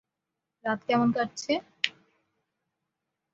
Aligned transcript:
রাত 0.65 0.79
কেমন 0.87 1.09
কাটছে? 1.15 1.53